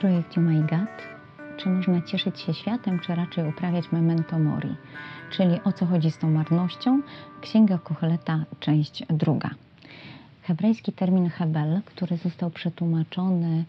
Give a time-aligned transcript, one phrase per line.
[0.00, 1.16] projekcie My God,
[1.56, 4.76] czy można cieszyć się światem, czy raczej uprawiać memento mori,
[5.30, 7.02] czyli o co chodzi z tą marnością,
[7.40, 9.50] Księga Kocheleta, część druga.
[10.42, 13.64] Hebrajski termin hebel, który został przetłumaczony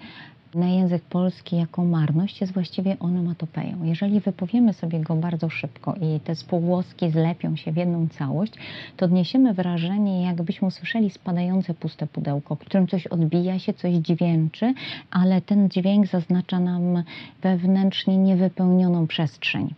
[0.55, 3.83] na język polski jako marność jest właściwie onomatopeją.
[3.83, 8.53] Jeżeli wypowiemy sobie go bardzo szybko i te spółgłoski zlepią się w jedną całość,
[8.97, 14.73] to odniesiemy wrażenie, jakbyśmy usłyszeli spadające puste pudełko, w którym coś odbija się, coś dźwięczy,
[15.11, 17.03] ale ten dźwięk zaznacza nam
[17.41, 19.73] wewnętrznie niewypełnioną przestrzeń.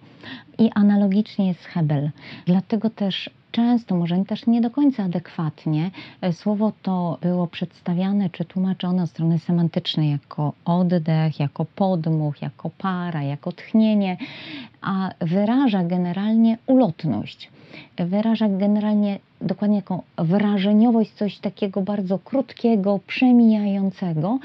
[0.59, 2.11] I analogicznie jest Hebel.
[2.45, 8.45] Dlatego też często, może też nie do końca adekwatnie, e, słowo to było przedstawiane czy
[8.45, 14.17] tłumaczone od strony semantycznej jako oddech, jako podmuch, jako para, jako tchnienie,
[14.81, 17.49] a wyraża generalnie ulotność.
[17.97, 24.39] Wyraża generalnie dokładnie jako wrażeniowość, coś takiego bardzo krótkiego, przemijającego.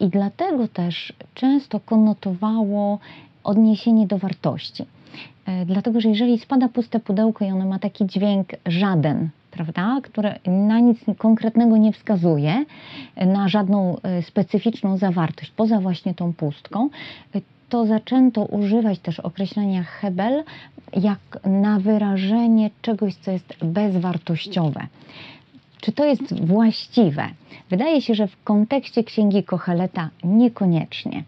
[0.00, 2.98] I dlatego też często konotowało
[3.44, 4.84] odniesienie do wartości.
[5.46, 10.38] E, dlatego, że jeżeli spada puste pudełko i ono ma taki dźwięk żaden, prawda, które
[10.46, 12.64] na nic konkretnego nie wskazuje,
[13.16, 16.88] na żadną e, specyficzną zawartość, poza właśnie tą pustką,
[17.34, 20.44] e, to zaczęto używać też określenia hebel
[20.96, 24.86] jak na wyrażenie czegoś, co jest bezwartościowe.
[25.80, 27.28] Czy to jest właściwe?
[27.70, 31.24] Wydaje się, że w kontekście księgi Kocheleta niekoniecznie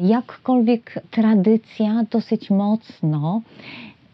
[0.00, 3.40] jakkolwiek tradycja dosyć mocno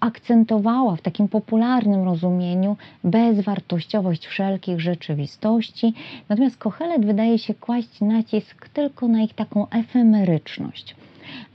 [0.00, 5.94] akcentowała w takim popularnym rozumieniu bezwartościowość wszelkich rzeczywistości,
[6.28, 10.96] natomiast Kochelet wydaje się kłaść nacisk tylko na ich taką efemeryczność.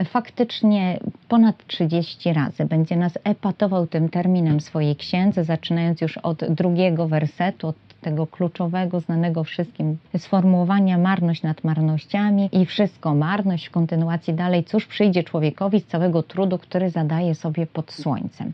[0.06, 7.08] Faktycznie ponad 30 razy będzie nas epatował tym terminem swojej księdze, zaczynając już od drugiego
[7.08, 14.34] wersetu, od tego kluczowego, znanego wszystkim sformułowania marność nad marnościami i wszystko marność w kontynuacji
[14.34, 18.54] dalej, cóż przyjdzie człowiekowi z całego trudu, który zadaje sobie pod słońcem.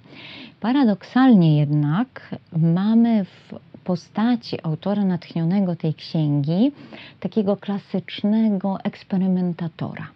[0.59, 6.71] Paradoksalnie jednak mamy w postaci autora natchnionego tej księgi
[7.19, 10.07] takiego klasycznego eksperymentatora.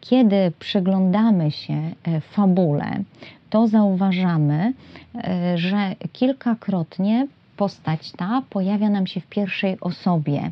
[0.00, 3.02] Kiedy przyglądamy się e, fabule,
[3.50, 4.72] to zauważamy,
[5.14, 7.26] e, że kilkakrotnie
[7.56, 10.50] postać ta pojawia nam się w pierwszej osobie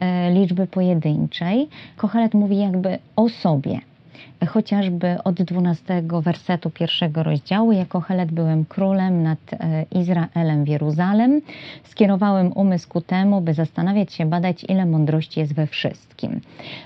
[0.00, 1.68] e, liczby pojedynczej.
[1.96, 3.80] Kochelet mówi jakby o sobie.
[4.48, 11.40] Chociażby od 12 wersetu pierwszego rozdziału, jako Helet byłem królem nad e, Izraelem w Jeruzalem,
[11.84, 16.40] skierowałem umysł ku temu, by zastanawiać się, badać, ile mądrości jest we wszystkim.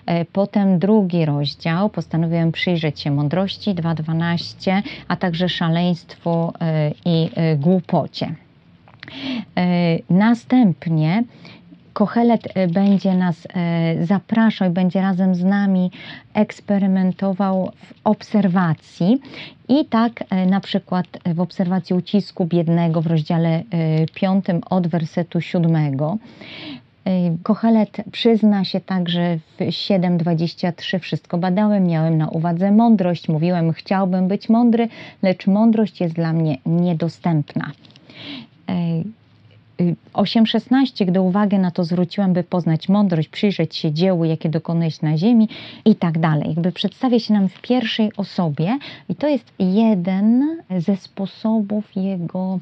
[0.07, 6.53] E, potem drugi rozdział, postanowiłem przyjrzeć się mądrości, 2.12, a także szaleństwu
[7.05, 8.35] i głupocie.
[9.57, 11.25] E, następnie
[11.93, 15.91] Kochelet e, będzie nas e, zapraszał i będzie razem z nami
[16.35, 19.21] eksperymentował w obserwacji.
[19.69, 23.63] I tak na przykład w obserwacji ucisku biednego w rozdziale
[24.15, 25.99] 5 od wersetu 7.
[27.43, 34.49] Kochelet przyzna się także w 7:23 wszystko badałem, miałem na uwadze mądrość, mówiłem chciałbym być
[34.49, 34.89] mądry,
[35.23, 37.71] lecz mądrość jest dla mnie niedostępna.
[40.13, 45.19] 8.16, gdy uwagę na to zwróciłam, by poznać mądrość, przyjrzeć się dziełu, jakie dokonałeś na
[45.19, 45.49] ziemi
[45.85, 46.49] i tak dalej.
[46.49, 52.59] Jakby przedstawia się nam w pierwszej osobie i to jest jeden ze sposobów jego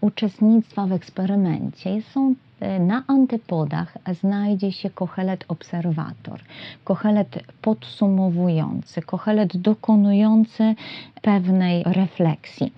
[0.00, 2.02] uczestnictwa w eksperymencie.
[2.02, 6.40] Są e, na antypodach znajdzie się kochelet obserwator,
[6.84, 10.74] kochelet podsumowujący, kochelet dokonujący
[11.22, 12.72] pewnej refleksji.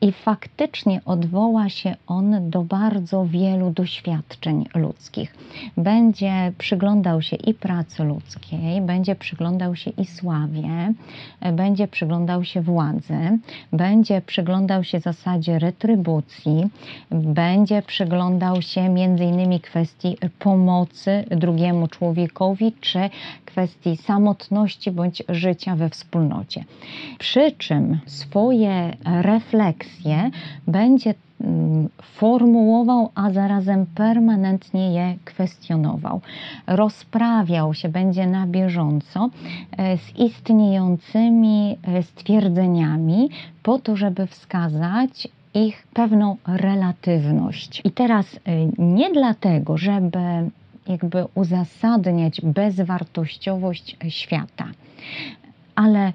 [0.00, 5.34] I faktycznie odwoła się on do bardzo wielu doświadczeń ludzkich.
[5.76, 10.94] Będzie przyglądał się i pracy ludzkiej, będzie przyglądał się i sławie,
[11.52, 13.38] będzie przyglądał się władzy,
[13.72, 16.66] będzie przyglądał się zasadzie retrybucji,
[17.10, 23.10] będzie przyglądał się między innymi kwestii pomocy drugiemu człowiekowi, czy
[23.44, 26.64] kwestii samotności bądź życia we wspólnocie.
[27.18, 29.87] Przy czym swoje refleksje
[30.66, 36.20] będzie mm, formułował, a zarazem permanentnie je kwestionował.
[36.66, 39.30] Rozprawiał się będzie na bieżąco
[39.76, 43.30] e, z istniejącymi e, stwierdzeniami,
[43.62, 47.82] po to, żeby wskazać ich pewną relatywność.
[47.84, 48.40] I teraz e,
[48.78, 50.18] nie dlatego, żeby
[50.88, 54.64] jakby uzasadniać bezwartościowość świata.
[55.84, 56.12] Ale e,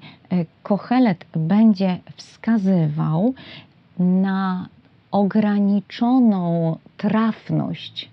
[0.62, 3.34] Kochelet będzie wskazywał
[3.98, 4.68] na
[5.10, 8.10] ograniczoną trafność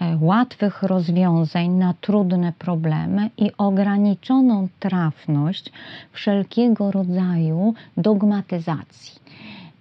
[0.00, 5.72] e, łatwych rozwiązań na trudne problemy i ograniczoną trafność
[6.12, 9.20] wszelkiego rodzaju dogmatyzacji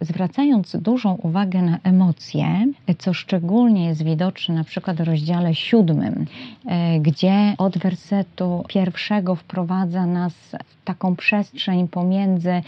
[0.02, 2.66] zwracając dużą uwagę na emocje,
[2.98, 6.26] co szczególnie jest widoczne na przykład w rozdziale siódmym,
[6.66, 10.34] e, gdzie od wersetu pierwszego wprowadza nas
[10.66, 12.62] w taką przestrzeń pomiędzy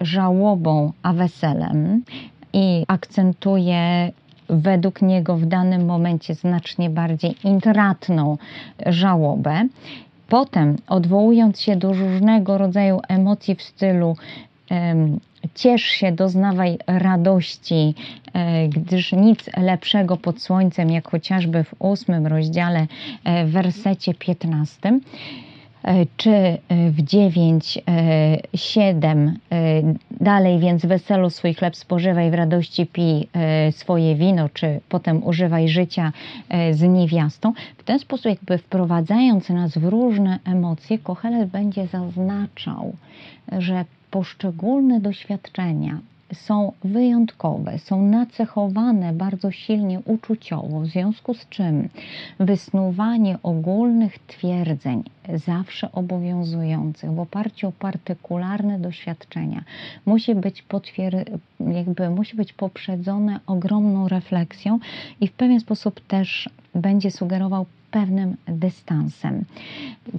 [0.00, 2.02] żałobą a weselem
[2.52, 4.12] i akcentuje
[4.48, 8.38] według niego w danym momencie znacznie bardziej intratną
[8.86, 9.68] żałobę.
[10.28, 14.16] Potem, odwołując się do różnego rodzaju emocji w stylu
[15.54, 17.94] ciesz się, doznawaj radości,
[18.32, 22.86] e, gdyż nic lepszego pod słońcem, jak chociażby w ósmym rozdziale,
[23.24, 25.00] e, w wersecie 15
[25.82, 26.58] e, czy
[26.90, 27.78] w 9,
[28.54, 29.38] 7
[30.10, 33.28] dalej, więc weselu swój chleb spożywaj, w radości pij
[33.70, 36.12] swoje wino, czy potem używaj życia
[36.70, 37.52] z niewiastą.
[37.78, 42.92] W ten sposób jakby wprowadzając nas w różne emocje, Kochelet będzie zaznaczał,
[43.58, 46.00] że poszczególne doświadczenia
[46.34, 51.88] są wyjątkowe, są nacechowane bardzo silnie uczuciowo, w związku z czym
[52.40, 55.02] wysnuwanie ogólnych twierdzeń,
[55.34, 59.64] zawsze obowiązujących, w oparciu o partykularne doświadczenia,
[60.06, 64.78] musi być, potwier- jakby, musi być poprzedzone ogromną refleksją
[65.20, 69.44] i w pewien sposób też będzie sugerował pewnym dystansem.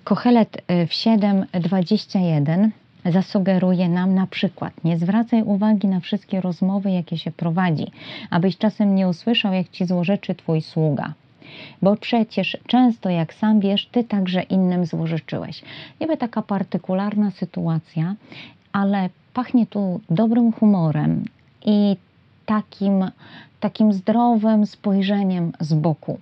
[0.03, 2.69] Kochelet w 7:21
[3.11, 7.91] zasugeruje nam na przykład nie zwracaj uwagi na wszystkie rozmowy, jakie się prowadzi,
[8.29, 11.13] abyś czasem nie usłyszał, jak ci złorzeczy twój sługa.
[11.81, 15.61] Bo przecież często, jak sam wiesz, ty także innym złorzeczyłeś.
[16.01, 18.15] Niby taka partykularna sytuacja,
[18.71, 21.25] ale pachnie tu dobrym humorem
[21.65, 21.97] i
[22.45, 23.11] takim,
[23.59, 26.19] takim zdrowym spojrzeniem z boku.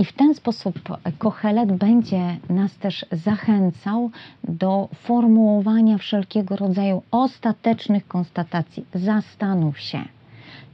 [0.00, 0.78] I w ten sposób
[1.18, 4.10] Kochelet będzie nas też zachęcał
[4.44, 8.84] do formułowania wszelkiego rodzaju ostatecznych konstatacji.
[8.94, 10.02] Zastanów się,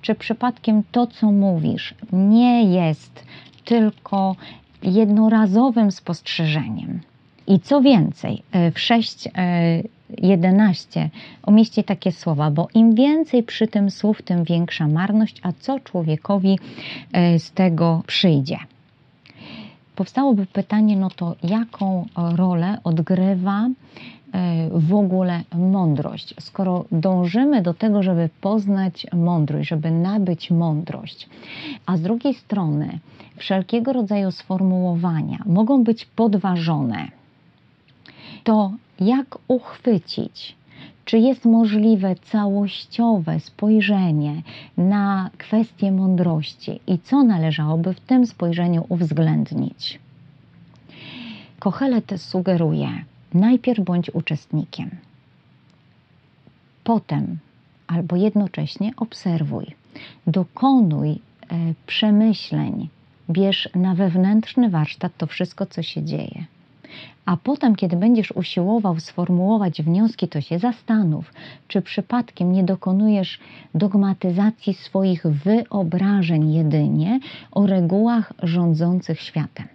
[0.02, 3.24] czy przypadkiem to, co mówisz, nie jest
[3.64, 4.36] tylko
[4.82, 7.00] jednorazowym spostrzeżeniem.
[7.46, 11.08] I co więcej, w 6.11
[11.46, 16.58] umieści takie słowa, bo im więcej przy tym słów, tym większa marność, a co człowiekowi
[17.12, 18.58] e, z tego przyjdzie
[19.96, 23.70] powstałoby pytanie, no to jaką rolę odgrywa e,
[24.72, 26.34] w ogóle mądrość?
[26.40, 31.28] Skoro dążymy do tego, żeby poznać mądrość, żeby nabyć mądrość,
[31.86, 32.98] a z drugiej strony
[33.36, 37.08] wszelkiego rodzaju sformułowania mogą być podważone,
[38.44, 40.56] to jak uchwycić
[41.06, 44.42] czy jest możliwe całościowe spojrzenie
[44.76, 49.98] na kwestię mądrości i co należałoby w tym spojrzeniu uwzględnić?
[51.58, 52.88] Kochelet sugeruje:
[53.34, 54.90] najpierw bądź uczestnikiem,
[56.84, 57.38] potem
[57.86, 59.66] albo jednocześnie obserwuj,
[60.26, 61.18] dokonuj e,
[61.86, 62.88] przemyśleń,
[63.30, 66.44] bierz na wewnętrzny warsztat to wszystko, co się dzieje
[67.26, 71.32] a potem, kiedy będziesz usiłował sformułować wnioski, to się zastanów,
[71.68, 73.38] czy przypadkiem nie dokonujesz
[73.74, 77.20] dogmatyzacji swoich wyobrażeń jedynie
[77.52, 79.68] o regułach rządzących światem.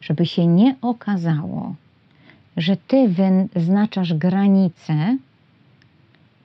[0.00, 1.74] Żeby się nie okazało,
[2.56, 3.08] że ty
[3.54, 5.16] wyznaczasz granice,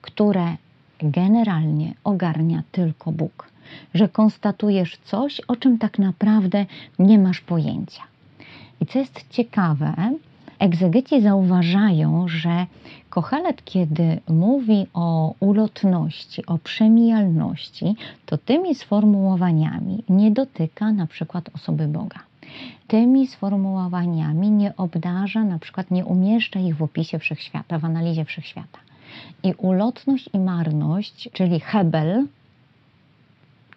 [0.01, 0.55] które
[1.01, 3.49] generalnie ogarnia tylko Bóg,
[3.93, 6.65] że konstatujesz coś, o czym tak naprawdę
[6.99, 8.10] nie masz pojęcia.
[8.81, 9.93] I co jest ciekawe,
[10.59, 12.65] egzegeci zauważają, że
[13.09, 17.95] Kochelet, kiedy mówi o ulotności, o przemijalności,
[18.25, 22.19] to tymi sformułowaniami nie dotyka na przykład osoby Boga.
[22.87, 28.79] Tymi sformułowaniami nie obdarza, na przykład nie umieszcza ich w opisie wszechświata, w analizie wszechświata.
[29.43, 32.27] I ulotność i marność, czyli Hebel,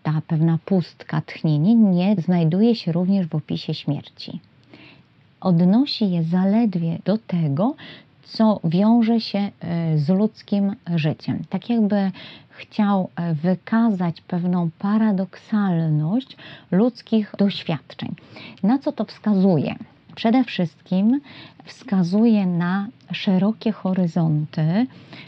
[0.02, 4.40] ta pewna pustka, tchnienie, nie znajduje się również w opisie śmierci
[5.44, 7.74] odnosi je zaledwie do tego,
[8.22, 9.50] co wiąże się e,
[9.98, 11.42] z ludzkim życiem.
[11.50, 12.10] Tak jakby
[12.48, 16.36] chciał e, wykazać pewną paradoksalność
[16.70, 18.14] ludzkich doświadczeń.
[18.62, 19.74] Na co to wskazuje?
[20.14, 21.20] Przede wszystkim
[21.64, 24.86] wskazuje na szerokie horyzonty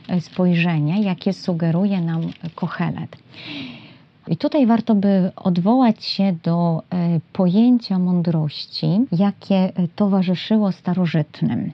[0.09, 2.21] e, spojrzenia, jakie sugeruje nam
[2.55, 3.17] Kochelet.
[4.29, 11.73] I tutaj warto by odwołać się do e, pojęcia mądrości, jakie e, towarzyszyło starożytnym.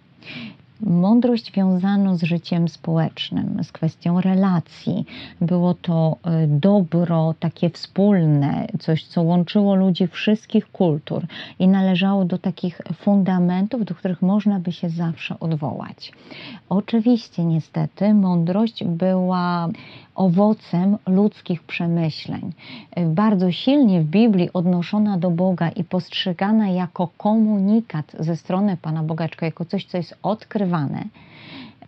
[0.87, 5.05] Mądrość wiązano z życiem społecznym, z kwestią relacji.
[5.41, 11.27] Było to e, dobro takie wspólne, coś, co łączyło ludzi wszystkich kultur
[11.59, 16.13] i należało do takich fundamentów, do których można by się zawsze odwołać.
[16.69, 19.69] Oczywiście, niestety, mądrość była
[20.15, 22.53] owocem ludzkich przemyśleń.
[23.07, 29.29] Bardzo silnie w Biblii odnoszona do Boga i postrzegana jako komunikat ze strony Pana Boga,
[29.43, 31.05] jako coś, co jest odkrywane,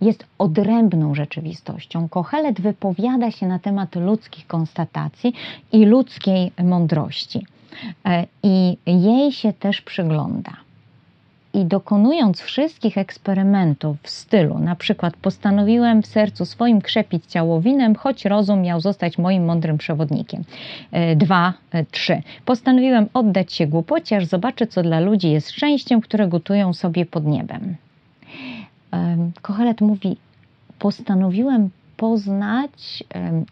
[0.01, 2.09] jest odrębną rzeczywistością.
[2.09, 5.33] Kohelet wypowiada się na temat ludzkich konstatacji
[5.73, 7.47] i ludzkiej mądrości.
[8.05, 10.64] E, I jej się też przygląda
[11.55, 17.95] i dokonując wszystkich eksperymentów w stylu, na przykład postanowiłem w sercu swoim krzepić ciało winem,
[17.95, 20.45] choć rozum miał zostać moim mądrym przewodnikiem.
[20.93, 22.23] E, dwa, e, trzy.
[22.45, 27.27] Postanowiłem oddać się głupocie, aż zobaczę, co dla ludzi jest szczęściem, które gotują sobie pod
[27.27, 27.77] niebem.
[29.43, 30.17] Kochelet mówi,
[30.79, 33.05] postanowiłem poznać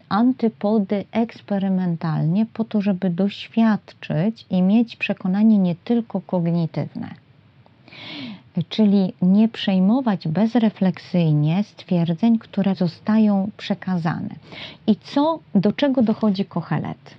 [0.09, 7.22] antypody eksperymentalnie po to, żeby doświadczyć i mieć przekonanie nie tylko kognitywne
[8.69, 14.35] czyli nie przejmować bezrefleksyjnie stwierdzeń, które zostają przekazane.
[14.87, 17.15] I co, do czego dochodzi Kochelet?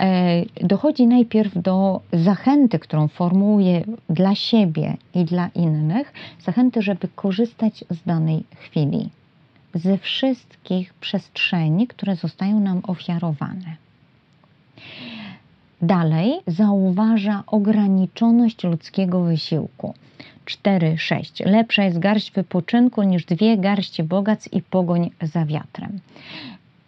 [0.00, 6.12] E, dochodzi najpierw do zachęty, którą formułuje dla siebie i dla innych,
[6.44, 9.10] zachęty, żeby korzystać z danej chwili,
[9.74, 13.76] ze wszystkich przestrzeni, które zostają nam ofiarowane.
[15.82, 19.94] Dalej zauważa ograniczoność ludzkiego wysiłku.
[20.46, 21.46] 4-6.
[21.46, 26.00] Lepsza jest garść wypoczynku niż dwie garści bogactw i pogoń za wiatrem.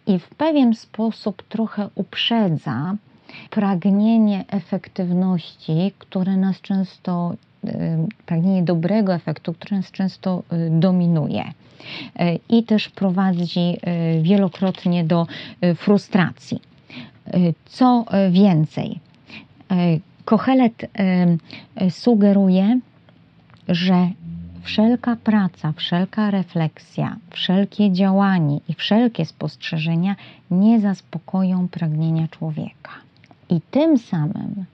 [0.07, 2.95] I w pewien sposób trochę uprzedza
[3.49, 7.35] pragnienie efektywności, które nas często,
[7.65, 7.69] y,
[8.25, 11.43] pragnienie dobrego efektu, które nas często y, dominuje.
[11.43, 13.77] Y, I też prowadzi
[14.21, 15.27] wielokrotnie do
[15.75, 16.72] frustracji.
[17.65, 18.99] Co więcej,
[20.25, 20.85] Kochelet
[21.89, 22.79] sugeruje,
[23.67, 24.09] że
[24.61, 30.15] wszelka praca, wszelka refleksja, wszelkie działanie i wszelkie spostrzeżenia
[30.51, 32.91] nie zaspokoją pragnienia człowieka.
[33.49, 34.65] I tym samym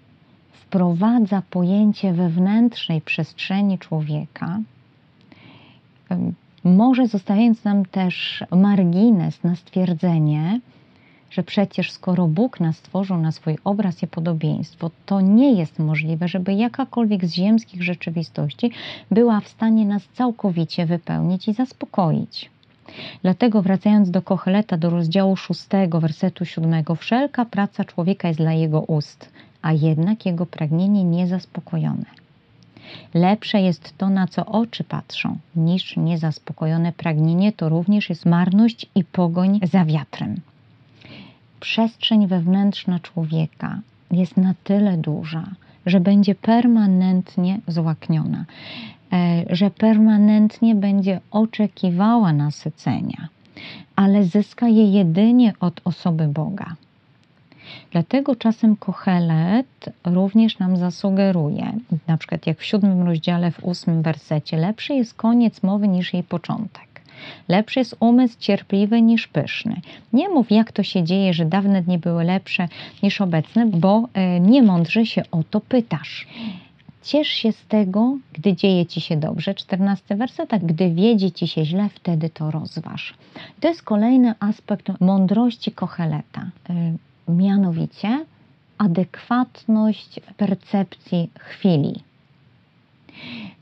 [0.54, 4.60] wprowadza pojęcie wewnętrznej przestrzeni człowieka,
[6.64, 10.60] może zostawiając nam też margines na stwierdzenie,
[11.30, 16.28] że przecież skoro Bóg nas stworzył na swój obraz i podobieństwo, to nie jest możliwe,
[16.28, 18.72] żeby jakakolwiek z ziemskich rzeczywistości
[19.12, 22.50] była w stanie nas całkowicie wypełnić i zaspokoić.
[23.22, 28.82] Dlatego wracając do Kocheleta, do rozdziału 6, wersetu 7, wszelka praca człowieka jest dla jego
[28.82, 29.30] ust,
[29.62, 32.06] a jednak jego pragnienie niezaspokojone.
[33.14, 39.04] Lepsze jest to, na co oczy patrzą, niż niezaspokojone pragnienie, to również jest marność i
[39.04, 40.42] pogoń za wiatrem
[41.60, 43.80] przestrzeń wewnętrzna człowieka
[44.12, 45.44] jest na tyle duża,
[45.86, 48.46] że będzie permanentnie złakniona,
[49.14, 53.28] e, że permanentnie będzie oczekiwała nasycenia,
[53.96, 56.76] ale zyska je jedynie od osoby Boga.
[57.92, 61.74] Dlatego czasem Kohelet również nam zasugeruje,
[62.08, 66.24] na przykład jak w siódmym rozdziale, w ósmym wersecie, lepszy jest koniec mowy niż jej
[66.24, 66.89] początek.
[67.48, 69.82] Lepszy jest umysł cierpliwy niż pyszny.
[70.14, 72.68] Nie mów, jak to się dzieje, że dawne dni były lepsze
[73.04, 76.28] niż obecne, bo e, niemądrze się o to pytasz.
[77.04, 79.54] Ciesz się z tego, gdy dzieje ci się dobrze.
[79.54, 83.14] 14 werset, a gdy wiedzie ci się źle, wtedy to rozważ.
[83.60, 86.50] To jest kolejny aspekt mądrości Kocheleta.
[86.70, 86.94] E,
[87.32, 88.26] mianowicie
[88.78, 92.04] adekwatność percepcji chwili.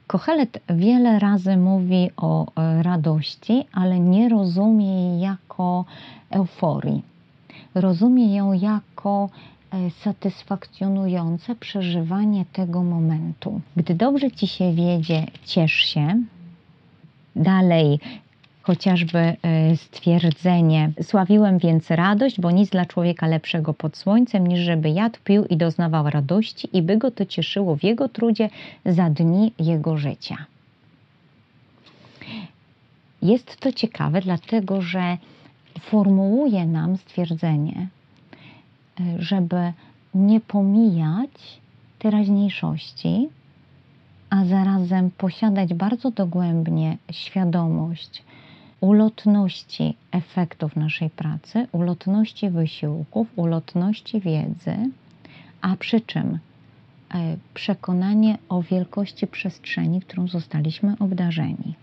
[0.08, 5.86] Kochelet wiele razy mówi o e, radości, ale nie rozumie jej jako
[6.30, 7.04] euforii.
[7.76, 9.30] Rozumie ją jako
[9.72, 13.62] e, satysfakcjonujące przeżywanie tego momentu.
[13.76, 16.24] Gdy dobrze ci się wiedzie, ciesz się.
[17.36, 18.00] Dalej,
[18.68, 19.36] chociażby e,
[19.78, 25.46] stwierdzenie: Sławiłem więc radość, bo nic dla człowieka lepszego pod słońcem, niż żeby jadł, pił
[25.46, 28.50] i doznawał radości, i by go to cieszyło w jego trudzie
[28.86, 30.38] za dni jego życia.
[33.22, 35.18] Jest to ciekawe, dlatego że
[35.80, 37.88] formułuje nam stwierdzenie,
[39.00, 39.74] e, żeby
[40.14, 41.62] nie pomijać
[42.00, 43.30] teraźniejszości,
[44.30, 48.24] a zarazem posiadać bardzo dogłębnie świadomość
[48.82, 54.76] ulotności efektów naszej pracy, ulotności wysiłków, ulotności wiedzy,
[55.62, 56.40] a przy czym
[57.54, 61.76] przekonanie o wielkości przestrzeni, którą zostaliśmy obdarzeni.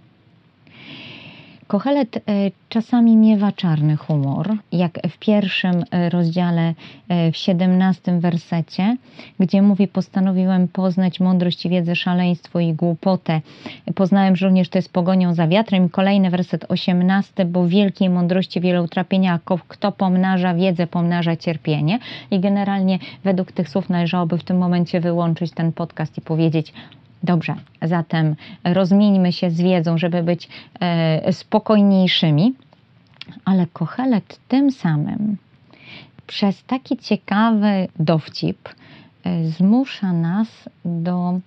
[1.67, 2.21] Kochelet e,
[2.69, 6.75] czasami miewa czarny humor, jak w pierwszym e, rozdziale,
[7.09, 8.97] e, w siedemnastym wersecie,
[9.41, 13.41] gdzie mówi: Postanowiłem poznać mądrość i wiedzę, szaleństwo i głupotę.
[13.95, 15.89] Poznałem, że również to jest pogonią za wiatrem.
[15.89, 21.99] Kolejny werset osiemnasty, bo wielkiej mądrości wiele utrapienia, kto pomnaża wiedzę, pomnaża cierpienie.
[22.31, 26.73] I generalnie według tych słów należałoby w tym momencie wyłączyć ten podcast i powiedzieć:
[27.25, 30.49] Dobrze, zatem rozmieńmy się z wiedzą, żeby być
[30.81, 32.55] e, spokojniejszymi,
[33.45, 35.37] ale Kochelet tym samym
[36.27, 38.69] przez taki ciekawy dowcip
[39.25, 40.49] e, zmusza nas
[40.85, 41.41] do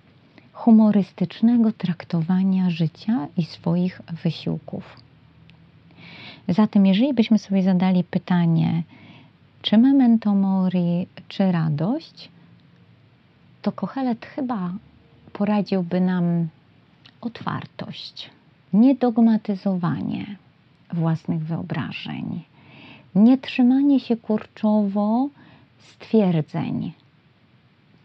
[0.52, 4.96] humorystycznego traktowania życia i swoich wysiłków.
[6.48, 8.82] Zatem, jeżeli byśmy sobie zadali pytanie,
[9.62, 12.28] czy memento mori, czy radość,
[13.62, 14.72] to Kochelet chyba
[15.38, 16.48] poradziłby nam
[17.20, 18.30] otwartość,
[18.72, 20.36] niedogmatyzowanie
[20.92, 22.44] własnych wyobrażeń,
[23.14, 25.28] nie trzymanie się kurczowo
[25.78, 26.92] stwierdzeń,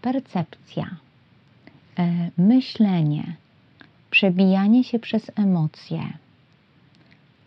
[0.01, 0.95] percepcja,
[1.99, 3.35] e, myślenie,
[4.09, 6.01] przebijanie się przez emocje,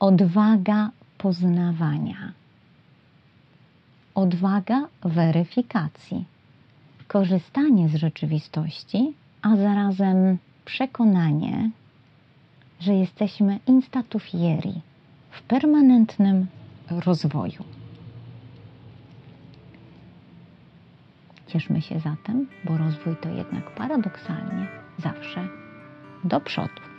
[0.01, 2.33] odwaga poznawania,
[4.15, 6.25] odwaga weryfikacji,
[7.09, 11.71] korzystanie z rzeczywistości a zarazem przekonanie,
[12.81, 14.81] że jesteśmy instatu fieri
[15.31, 16.47] w permanentnym
[16.91, 17.65] rozwoju.
[21.47, 24.67] Cieszmy się zatem, bo rozwój to jednak paradoksalnie
[24.99, 25.49] zawsze
[26.25, 26.96] do przodu.